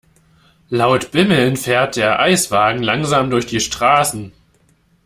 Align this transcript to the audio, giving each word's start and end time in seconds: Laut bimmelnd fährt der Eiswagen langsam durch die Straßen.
Laut 0.71 1.11
bimmelnd 1.11 1.59
fährt 1.59 1.95
der 1.95 2.19
Eiswagen 2.19 2.81
langsam 2.81 3.29
durch 3.29 3.45
die 3.45 3.59
Straßen. 3.59 4.31